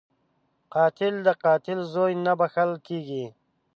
قاتل 0.73 1.13
د 1.27 1.29
قاتل 1.43 1.79
زوی 1.93 2.13
نه 2.25 2.33
بخښل 2.39 2.71
کېږي 2.87 3.25